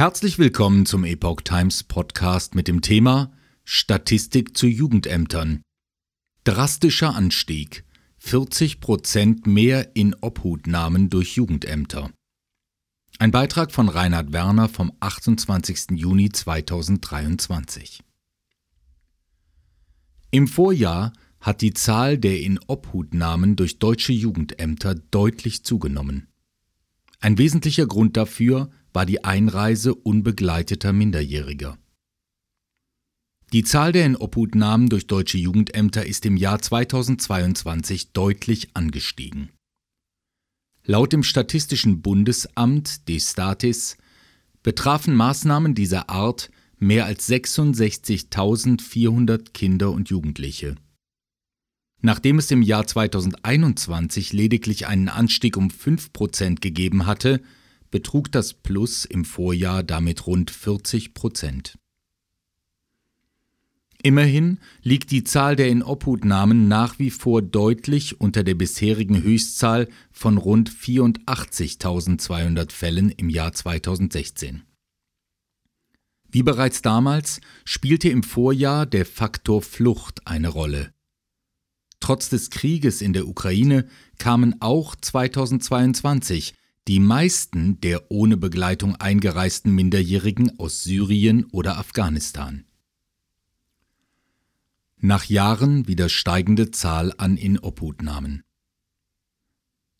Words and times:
Herzlich 0.00 0.38
willkommen 0.38 0.86
zum 0.86 1.04
Epoch 1.04 1.42
Times 1.42 1.82
Podcast 1.82 2.54
mit 2.54 2.68
dem 2.68 2.80
Thema 2.80 3.30
Statistik 3.64 4.56
zu 4.56 4.66
Jugendämtern. 4.66 5.60
Drastischer 6.44 7.14
Anstieg. 7.14 7.84
40 8.16 8.80
Prozent 8.80 9.46
mehr 9.46 9.94
in 9.94 10.16
Obhutnahmen 10.22 11.10
durch 11.10 11.36
Jugendämter. 11.36 12.10
Ein 13.18 13.30
Beitrag 13.30 13.72
von 13.72 13.90
Reinhard 13.90 14.32
Werner 14.32 14.70
vom 14.70 14.90
28. 15.00 15.90
Juni 15.90 16.30
2023. 16.30 18.02
Im 20.30 20.48
Vorjahr 20.48 21.12
hat 21.40 21.60
die 21.60 21.74
Zahl 21.74 22.16
der 22.16 22.40
in 22.40 22.58
Obhutnahmen 22.68 23.54
durch 23.54 23.78
deutsche 23.78 24.14
Jugendämter 24.14 24.94
deutlich 24.94 25.62
zugenommen. 25.62 26.26
Ein 27.20 27.36
wesentlicher 27.36 27.86
Grund 27.86 28.16
dafür 28.16 28.70
war 28.92 29.06
die 29.06 29.24
Einreise 29.24 29.94
unbegleiteter 29.94 30.92
Minderjähriger. 30.92 31.78
Die 33.52 33.64
Zahl 33.64 33.92
der 33.92 34.06
in 34.06 34.16
Obhutnahmen 34.16 34.88
durch 34.88 35.08
deutsche 35.08 35.38
Jugendämter 35.38 36.06
ist 36.06 36.24
im 36.24 36.36
Jahr 36.36 36.62
2022 36.62 38.12
deutlich 38.12 38.68
angestiegen. 38.74 39.50
Laut 40.84 41.12
dem 41.12 41.24
Statistischen 41.24 42.00
Bundesamt 42.00 43.08
Destatis 43.08 43.96
betrafen 44.62 45.14
Maßnahmen 45.14 45.74
dieser 45.74 46.10
Art 46.10 46.50
mehr 46.78 47.06
als 47.06 47.28
66.400 47.28 49.50
Kinder 49.52 49.90
und 49.90 50.10
Jugendliche. 50.10 50.76
Nachdem 52.02 52.38
es 52.38 52.50
im 52.50 52.62
Jahr 52.62 52.86
2021 52.86 54.32
lediglich 54.32 54.86
einen 54.86 55.10
Anstieg 55.10 55.58
um 55.58 55.70
5 55.70 56.12
Prozent 56.12 56.60
gegeben 56.62 57.06
hatte, 57.06 57.42
betrug 57.90 58.32
das 58.32 58.54
Plus 58.54 59.04
im 59.04 59.24
Vorjahr 59.24 59.82
damit 59.82 60.26
rund 60.26 60.50
40 60.50 61.14
Prozent. 61.14 61.78
Immerhin 64.02 64.60
liegt 64.82 65.10
die 65.10 65.24
Zahl 65.24 65.56
der 65.56 65.68
Inobhutnahmen 65.68 66.68
nach 66.68 66.98
wie 66.98 67.10
vor 67.10 67.42
deutlich 67.42 68.20
unter 68.20 68.42
der 68.42 68.54
bisherigen 68.54 69.22
Höchstzahl 69.22 69.88
von 70.10 70.38
rund 70.38 70.70
84.200 70.70 72.72
Fällen 72.72 73.10
im 73.10 73.28
Jahr 73.28 73.52
2016. 73.52 74.62
Wie 76.30 76.42
bereits 76.42 76.80
damals 76.80 77.40
spielte 77.64 78.08
im 78.08 78.22
Vorjahr 78.22 78.86
der 78.86 79.04
Faktor 79.04 79.60
Flucht 79.60 80.26
eine 80.26 80.48
Rolle. 80.48 80.94
Trotz 81.98 82.30
des 82.30 82.48
Krieges 82.48 83.02
in 83.02 83.12
der 83.12 83.28
Ukraine 83.28 83.86
kamen 84.18 84.56
auch 84.60 84.94
2022 84.94 86.54
die 86.88 87.00
meisten 87.00 87.80
der 87.80 88.10
ohne 88.10 88.36
Begleitung 88.36 88.96
eingereisten 88.96 89.74
Minderjährigen 89.74 90.58
aus 90.58 90.82
Syrien 90.82 91.44
oder 91.52 91.78
Afghanistan. 91.78 92.64
Nach 94.96 95.24
Jahren 95.24 95.86
wieder 95.88 96.08
steigende 96.08 96.70
Zahl 96.70 97.14
an 97.16 97.36
Inobhutnahmen. 97.36 98.42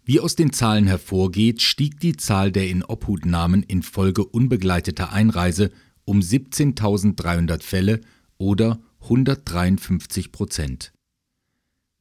Wie 0.02 0.20
aus 0.20 0.34
den 0.34 0.52
Zahlen 0.52 0.86
hervorgeht, 0.86 1.62
stieg 1.62 2.00
die 2.00 2.16
Zahl 2.16 2.50
der 2.50 2.68
Inobhutnahmen 2.68 3.62
infolge 3.62 4.24
unbegleiteter 4.24 5.12
Einreise 5.12 5.70
um 6.04 6.20
17.300 6.20 7.62
Fälle 7.62 8.00
oder 8.36 8.80
153 9.02 10.32
Prozent. 10.32 10.92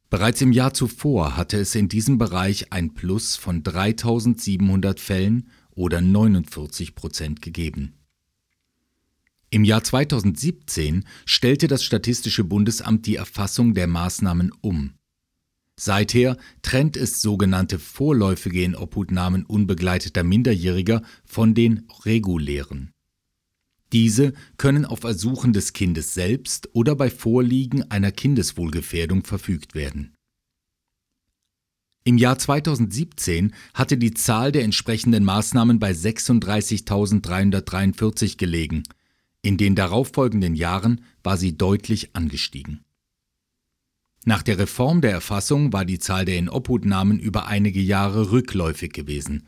Bereits 0.09 0.41
im 0.41 0.51
Jahr 0.51 0.73
zuvor 0.73 1.37
hatte 1.37 1.57
es 1.57 1.75
in 1.75 1.87
diesem 1.87 2.17
Bereich 2.17 2.73
ein 2.73 2.95
Plus 2.95 3.35
von 3.35 3.61
3700 3.61 4.99
Fällen 4.99 5.49
oder 5.69 6.01
49 6.01 6.95
Prozent 6.95 7.41
gegeben. 7.43 7.93
Im 9.51 9.63
Jahr 9.63 9.83
2017 9.83 11.05
stellte 11.25 11.67
das 11.67 11.83
Statistische 11.83 12.43
Bundesamt 12.43 13.05
die 13.05 13.15
Erfassung 13.15 13.73
der 13.73 13.87
Maßnahmen 13.87 14.51
um. 14.61 14.93
Seither 15.75 16.37
trennt 16.61 16.97
es 16.97 17.21
sogenannte 17.21 17.79
vorläufige 17.79 18.63
Inobhutnahmen 18.63 19.45
unbegleiteter 19.45 20.23
Minderjähriger 20.23 21.03
von 21.23 21.53
den 21.53 21.87
regulären. 22.03 22.91
Diese 23.91 24.33
können 24.57 24.85
auf 24.85 25.03
Ersuchen 25.03 25.53
des 25.53 25.73
Kindes 25.73 26.13
selbst 26.13 26.69
oder 26.73 26.95
bei 26.95 27.09
Vorliegen 27.09 27.89
einer 27.89 28.11
Kindeswohlgefährdung 28.11 29.23
verfügt 29.23 29.73
werden. 29.73 30.13
Im 32.03 32.17
Jahr 32.17 32.37
2017 32.39 33.53
hatte 33.73 33.97
die 33.97 34.13
Zahl 34.13 34.51
der 34.51 34.63
entsprechenden 34.63 35.23
Maßnahmen 35.25 35.79
bei 35.79 35.91
36.343 35.91 38.37
gelegen. 38.37 38.83
In 39.41 39.57
den 39.57 39.73
darauffolgenden 39.75 40.55
Jahren 40.55 41.01
war 41.23 41.37
sie 41.37 41.57
deutlich 41.57 42.15
angestiegen. 42.15 42.83
Nach 44.25 44.43
der 44.43 44.59
Reform 44.59 44.99
der 45.01 45.11
Erfassung 45.11 45.71
war 45.71 45.85
die 45.85 45.99
Zahl 45.99 46.25
der 46.25 46.37
Inobhutnahmen 46.37 47.19
über 47.19 47.47
einige 47.47 47.79
Jahre 47.79 48.31
rückläufig 48.31 48.91
gewesen. 48.91 49.47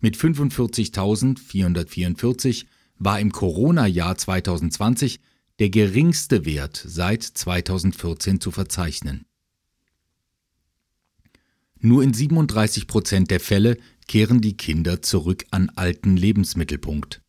Mit 0.00 0.16
45.444 0.16 2.66
war 2.98 3.20
im 3.20 3.32
Corona-Jahr 3.32 4.16
2020 4.16 5.20
der 5.58 5.70
geringste 5.70 6.44
Wert 6.44 6.82
seit 6.84 7.22
2014 7.22 8.40
zu 8.40 8.50
verzeichnen. 8.50 9.26
Nur 11.78 12.02
in 12.02 12.14
37 12.14 12.86
Prozent 12.86 13.30
der 13.30 13.40
Fälle 13.40 13.76
kehren 14.08 14.40
die 14.40 14.56
Kinder 14.56 15.02
zurück 15.02 15.44
an 15.50 15.70
alten 15.76 16.16
Lebensmittelpunkt. 16.16 17.20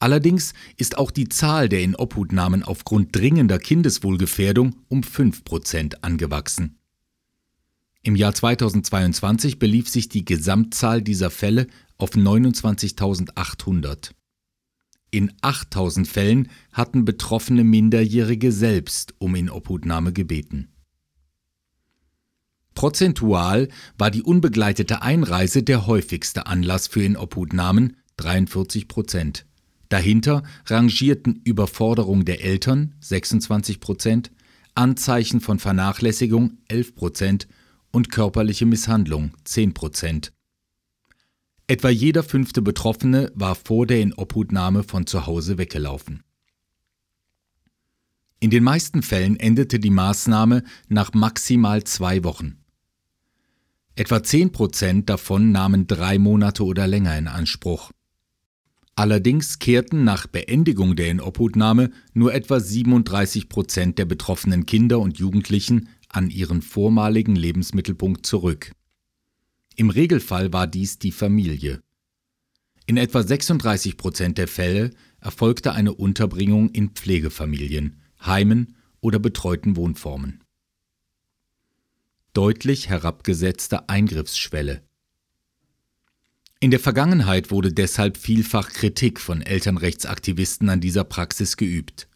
Allerdings 0.00 0.54
ist 0.76 0.96
auch 0.96 1.10
die 1.10 1.28
Zahl 1.28 1.68
der 1.68 1.82
Inobhutnahmen 1.82 2.62
aufgrund 2.62 3.14
dringender 3.14 3.58
Kindeswohlgefährdung 3.58 4.76
um 4.88 5.02
5 5.02 5.44
Prozent 5.44 6.04
angewachsen. 6.04 6.77
Im 8.02 8.16
Jahr 8.16 8.34
2022 8.34 9.58
belief 9.58 9.88
sich 9.88 10.08
die 10.08 10.24
Gesamtzahl 10.24 11.02
dieser 11.02 11.30
Fälle 11.30 11.66
auf 11.96 12.12
29.800. 12.12 14.12
In 15.10 15.32
8.000 15.40 16.06
Fällen 16.06 16.48
hatten 16.72 17.04
betroffene 17.04 17.64
Minderjährige 17.64 18.52
selbst 18.52 19.14
um 19.18 19.34
Inobhutnahme 19.34 20.12
gebeten. 20.12 20.68
Prozentual 22.74 23.68
war 23.96 24.10
die 24.10 24.22
unbegleitete 24.22 25.02
Einreise 25.02 25.64
der 25.64 25.86
häufigste 25.86 26.46
Anlass 26.46 26.86
für 26.86 27.02
Inobhutnahmen 27.02 27.96
43 28.18 28.86
Prozent. 28.86 29.46
Dahinter 29.88 30.42
rangierten 30.66 31.40
Überforderung 31.42 32.24
der 32.24 32.44
Eltern 32.44 32.94
26 33.00 33.80
Prozent, 33.80 34.30
Anzeichen 34.74 35.40
von 35.40 35.58
Vernachlässigung 35.58 36.58
11 36.68 36.94
Prozent 36.94 37.48
und 37.90 38.10
körperliche 38.10 38.66
Misshandlung 38.66 39.32
10 39.44 39.74
Prozent. 39.74 40.32
Etwa 41.66 41.90
jeder 41.90 42.22
fünfte 42.22 42.62
Betroffene 42.62 43.30
war 43.34 43.54
vor 43.54 43.86
der 43.86 44.00
Inobhutnahme 44.00 44.82
von 44.82 45.06
zu 45.06 45.26
Hause 45.26 45.58
weggelaufen. 45.58 46.22
In 48.40 48.50
den 48.50 48.62
meisten 48.62 49.02
Fällen 49.02 49.38
endete 49.38 49.80
die 49.80 49.90
Maßnahme 49.90 50.62
nach 50.88 51.12
maximal 51.12 51.84
zwei 51.84 52.24
Wochen. 52.24 52.58
Etwa 53.96 54.22
10 54.22 54.52
Prozent 54.52 55.10
davon 55.10 55.50
nahmen 55.50 55.88
drei 55.88 56.18
Monate 56.18 56.64
oder 56.64 56.86
länger 56.86 57.18
in 57.18 57.26
Anspruch. 57.26 57.90
Allerdings 58.94 59.58
kehrten 59.58 60.04
nach 60.04 60.26
Beendigung 60.26 60.96
der 60.96 61.10
Inobhutnahme 61.10 61.90
nur 62.14 62.32
etwa 62.32 62.60
37 62.60 63.48
Prozent 63.48 63.98
der 63.98 64.06
betroffenen 64.06 64.66
Kinder 64.66 65.00
und 65.00 65.18
Jugendlichen 65.18 65.88
an 66.08 66.30
ihren 66.30 66.62
vormaligen 66.62 67.36
Lebensmittelpunkt 67.36 68.26
zurück. 68.26 68.72
Im 69.76 69.90
Regelfall 69.90 70.52
war 70.52 70.66
dies 70.66 70.98
die 70.98 71.12
Familie. 71.12 71.80
In 72.86 72.96
etwa 72.96 73.22
36 73.22 73.96
Prozent 73.96 74.38
der 74.38 74.48
Fälle 74.48 74.90
erfolgte 75.20 75.72
eine 75.72 75.92
Unterbringung 75.92 76.70
in 76.70 76.90
Pflegefamilien, 76.90 78.00
Heimen 78.24 78.76
oder 79.00 79.18
betreuten 79.18 79.76
Wohnformen. 79.76 80.42
Deutlich 82.32 82.88
herabgesetzte 82.88 83.88
Eingriffsschwelle. 83.88 84.82
In 86.60 86.70
der 86.72 86.80
Vergangenheit 86.80 87.50
wurde 87.52 87.72
deshalb 87.72 88.16
vielfach 88.16 88.70
Kritik 88.70 89.20
von 89.20 89.42
Elternrechtsaktivisten 89.42 90.68
an 90.68 90.80
dieser 90.80 91.04
Praxis 91.04 91.56
geübt. 91.56 92.08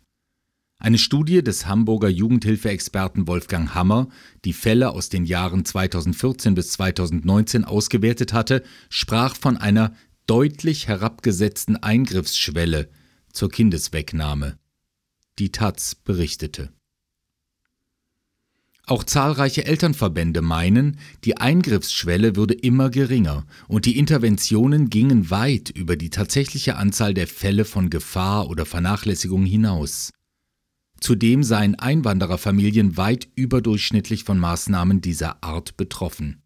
Eine 0.82 0.99
Studie 0.99 1.44
des 1.44 1.67
Hamburger 1.67 2.08
Jugendhilfeexperten 2.08 3.29
Wolfgang 3.29 3.73
Hammer, 3.73 4.08
die 4.44 4.52
Fälle 4.52 4.90
aus 4.90 5.08
den 5.08 5.25
Jahren 5.25 5.64
2014 5.64 6.56
bis 6.56 6.73
2019 6.73 7.64
ausgewertet 7.64 8.32
hatte, 8.32 8.64
sprach 8.88 9.37
von 9.37 9.56
einer 9.56 9.94
deutlich 10.26 10.88
herabgesetzten 10.88 11.76
Eingriffsschwelle 11.76 12.88
zur 13.32 13.49
Kindeswegnahme. 13.49 14.58
Die 15.38 15.52
Taz 15.52 15.94
berichtete. 15.94 16.73
Auch 18.84 19.05
zahlreiche 19.05 19.64
Elternverbände 19.64 20.43
meinen, 20.43 20.99
die 21.23 21.37
Eingriffsschwelle 21.37 22.34
würde 22.34 22.55
immer 22.55 22.90
geringer 22.90 23.46
und 23.69 23.87
die 23.87 23.99
Interventionen 23.99 24.90
gingen 24.90 25.31
weit 25.31 25.70
über 25.70 25.94
die 25.94 26.11
tatsächliche 26.11 26.75
Anzahl 26.75 27.14
der 27.14 27.29
Fälle 27.29 27.64
von 27.64 27.88
Gefahr 27.88 28.50
oder 28.50 28.67
Vernachlässigung 28.67 29.44
hinaus. 29.44 30.11
Zudem 31.02 31.43
seien 31.43 31.75
Einwandererfamilien 31.75 32.96
weit 32.96 33.26
überdurchschnittlich 33.34 34.22
von 34.22 34.38
Maßnahmen 34.38 35.00
dieser 35.00 35.43
Art 35.43 35.76
betroffen. 35.76 36.43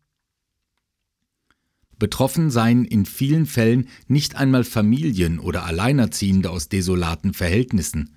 Betroffen 1.99 2.51
seien 2.51 2.87
in 2.87 3.05
vielen 3.05 3.45
Fällen 3.45 3.89
nicht 4.09 4.37
einmal 4.37 4.65
Familien 4.65 5.41
oder 5.41 5.65
Alleinerziehende 5.65 6.49
aus 6.49 6.71
desolaten 6.71 7.35
Verhältnissen, 7.35 8.17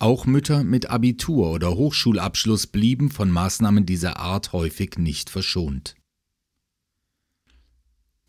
auch 0.00 0.26
Mütter 0.26 0.64
mit 0.64 0.90
Abitur 0.90 1.52
oder 1.52 1.76
Hochschulabschluss 1.76 2.66
blieben 2.66 3.12
von 3.12 3.30
Maßnahmen 3.30 3.86
dieser 3.86 4.16
Art 4.16 4.52
häufig 4.52 4.98
nicht 4.98 5.30
verschont. 5.30 5.94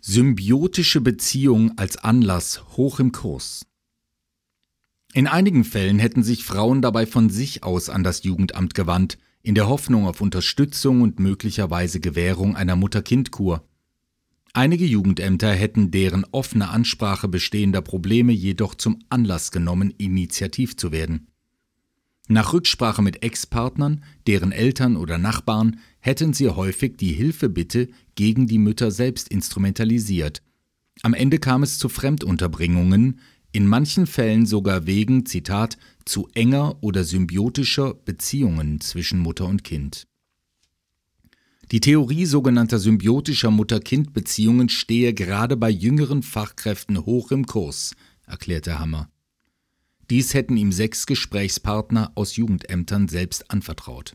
Symbiotische 0.01 1.01
Beziehung 1.01 1.79
als 1.79 1.97
Anlass 1.97 2.63
hoch 2.77 2.99
im 2.99 3.11
Kurs. 3.11 3.65
In 5.13 5.27
einigen 5.27 5.63
Fällen 5.63 5.97
hätten 5.97 6.23
sich 6.23 6.43
Frauen 6.43 6.81
dabei 6.81 7.07
von 7.07 7.29
sich 7.29 7.63
aus 7.63 7.89
an 7.89 8.03
das 8.03 8.23
Jugendamt 8.23 8.75
gewandt, 8.75 9.17
in 9.41 9.55
der 9.55 9.67
Hoffnung 9.67 10.05
auf 10.05 10.21
Unterstützung 10.21 11.01
und 11.01 11.19
möglicherweise 11.19 11.99
Gewährung 11.99 12.55
einer 12.55 12.75
Mutter-Kind-Kur. 12.75 13.63
Einige 14.53 14.85
Jugendämter 14.85 15.51
hätten 15.51 15.91
deren 15.91 16.25
offene 16.31 16.69
Ansprache 16.69 17.27
bestehender 17.27 17.81
Probleme 17.81 18.33
jedoch 18.33 18.75
zum 18.75 18.99
Anlass 19.09 19.51
genommen, 19.51 19.93
initiativ 19.97 20.75
zu 20.75 20.91
werden. 20.91 21.27
Nach 22.27 22.53
Rücksprache 22.53 23.01
mit 23.01 23.23
Ex-Partnern, 23.23 24.03
deren 24.27 24.51
Eltern 24.51 24.97
oder 24.97 25.17
Nachbarn 25.17 25.79
hätten 25.99 26.33
sie 26.33 26.49
häufig 26.49 26.97
die 26.97 27.13
Hilfebitte 27.13 27.89
gegen 28.13 28.45
die 28.45 28.59
Mütter 28.59 28.91
selbst 28.91 29.29
instrumentalisiert. 29.29 30.43
Am 31.01 31.13
Ende 31.13 31.39
kam 31.39 31.63
es 31.63 31.79
zu 31.79 31.89
Fremdunterbringungen, 31.89 33.19
in 33.51 33.67
manchen 33.67 34.07
Fällen 34.07 34.45
sogar 34.45 34.85
wegen, 34.85 35.25
Zitat, 35.25 35.77
zu 36.05 36.27
enger 36.33 36.77
oder 36.81 37.03
symbiotischer 37.03 37.93
Beziehungen 37.93 38.81
zwischen 38.81 39.19
Mutter 39.19 39.45
und 39.45 39.63
Kind. 39.63 40.05
Die 41.71 41.79
Theorie 41.79 42.25
sogenannter 42.25 42.79
symbiotischer 42.79 43.51
Mutter-Kind-Beziehungen 43.51 44.69
stehe 44.69 45.13
gerade 45.13 45.55
bei 45.55 45.69
jüngeren 45.69 46.23
Fachkräften 46.23 47.05
hoch 47.05 47.31
im 47.31 47.45
Kurs, 47.45 47.95
erklärte 48.25 48.79
Hammer. 48.79 49.09
Dies 50.09 50.33
hätten 50.33 50.57
ihm 50.57 50.71
sechs 50.71 51.05
Gesprächspartner 51.05 52.11
aus 52.15 52.35
Jugendämtern 52.35 53.07
selbst 53.07 53.51
anvertraut. 53.51 54.13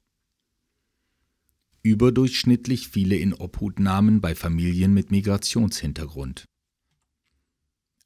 Überdurchschnittlich 1.82 2.88
viele 2.88 3.16
in 3.16 3.34
Obhutnahmen 3.34 4.20
bei 4.20 4.34
Familien 4.34 4.92
mit 4.92 5.12
Migrationshintergrund. 5.12 6.46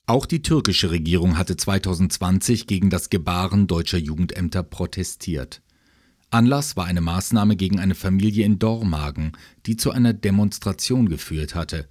Auch 0.09 0.25
die 0.25 0.41
türkische 0.41 0.91
Regierung 0.91 1.37
hatte 1.37 1.55
2020 1.55 2.67
gegen 2.67 2.89
das 2.89 3.11
Gebaren 3.11 3.67
deutscher 3.67 3.99
Jugendämter 3.99 4.63
protestiert. 4.63 5.61
Anlass 6.31 6.79
war 6.79 6.87
eine 6.87 7.03
Maßnahme 7.03 7.57
gegen 7.57 7.79
eine 7.79 7.95
Familie 7.95 8.47
in 8.47 8.59
Dormagen, 8.59 9.33
die 9.67 9.77
zu 9.77 9.91
einer 9.91 10.15
Demonstration 10.15 11.11
geführt 11.11 11.55
hatte. 11.55 11.91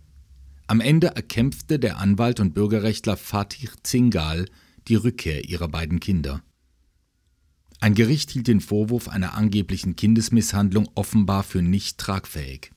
Am 0.66 0.82
Ende 0.82 1.16
erkämpfte 1.16 1.78
der 1.78 2.00
Anwalt 2.00 2.40
und 2.40 2.56
Bürgerrechtler 2.56 3.18
Fatih 3.18 3.70
Zingal 3.84 4.46
die 4.88 4.96
Rückkehr 4.96 5.48
ihrer 5.48 5.68
beiden 5.68 6.00
Kinder. 6.00 6.42
Ein 7.80 7.94
Gericht 7.94 8.32
hielt 8.32 8.48
den 8.48 8.62
Vorwurf 8.62 9.10
einer 9.10 9.36
angeblichen 9.36 9.96
Kindesmisshandlung 9.96 10.90
offenbar 10.96 11.44
für 11.44 11.62
nicht 11.62 12.00
tragfähig. 12.00 12.72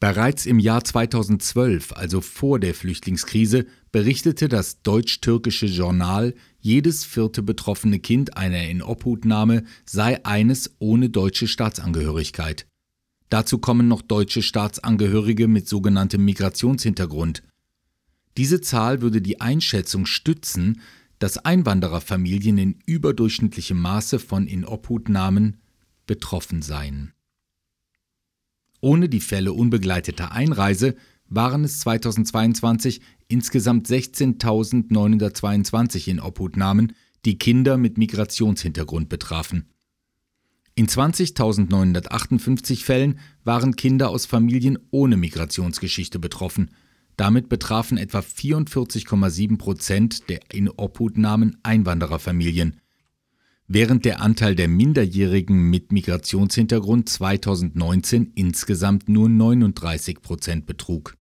Bereits 0.00 0.46
im 0.46 0.58
Jahr 0.58 0.84
2012, 0.84 1.92
also 1.92 2.20
vor 2.20 2.60
der 2.60 2.74
Flüchtlingskrise, 2.74 3.66
berichtete 3.90 4.48
das 4.48 4.82
deutsch-türkische 4.82 5.66
Journal, 5.66 6.34
jedes 6.60 7.04
vierte 7.04 7.42
betroffene 7.42 7.98
Kind 7.98 8.36
einer 8.36 8.68
Inobhutnahme 8.68 9.64
sei 9.84 10.24
eines 10.24 10.76
ohne 10.78 11.10
deutsche 11.10 11.48
Staatsangehörigkeit. 11.48 12.66
Dazu 13.28 13.58
kommen 13.58 13.88
noch 13.88 14.02
deutsche 14.02 14.42
Staatsangehörige 14.42 15.48
mit 15.48 15.68
sogenanntem 15.68 16.24
Migrationshintergrund, 16.24 17.42
diese 18.38 18.60
Zahl 18.60 19.02
würde 19.02 19.20
die 19.20 19.40
Einschätzung 19.40 20.06
stützen, 20.06 20.80
dass 21.18 21.38
Einwandererfamilien 21.38 22.56
in 22.56 22.78
überdurchschnittlichem 22.86 23.76
Maße 23.76 24.20
von 24.20 24.46
Inobhutnahmen 24.46 25.56
betroffen 26.06 26.62
seien. 26.62 27.12
Ohne 28.80 29.08
die 29.08 29.20
Fälle 29.20 29.52
unbegleiteter 29.52 30.32
Einreise 30.32 30.96
waren 31.28 31.62
es 31.64 31.80
2022 31.80 33.00
insgesamt 33.28 33.88
16.922 33.88 36.08
Inobhutnahmen, 36.08 36.92
die 37.24 37.38
Kinder 37.38 37.76
mit 37.76 37.98
Migrationshintergrund 37.98 39.08
betrafen. 39.08 39.68
In 40.74 40.86
20.958 40.86 42.84
Fällen 42.84 43.18
waren 43.44 43.76
Kinder 43.76 44.10
aus 44.10 44.26
Familien 44.26 44.78
ohne 44.90 45.16
Migrationsgeschichte 45.16 46.18
betroffen– 46.18 46.70
damit 47.18 47.48
betrafen 47.48 47.98
etwa 47.98 48.20
44,7 48.20 49.58
Prozent 49.58 50.28
der 50.28 50.38
Inobhutnahmen 50.52 51.58
Einwandererfamilien, 51.64 52.80
während 53.68 54.04
der 54.06 54.22
Anteil 54.22 54.54
der 54.54 54.66
Minderjährigen 54.66 55.70
mit 55.70 55.92
Migrationshintergrund 55.92 57.08
2019 57.08 58.32
insgesamt 58.34 59.08
nur 59.08 59.28
39 59.28 60.22
Prozent 60.22 60.66
betrug 60.66 61.17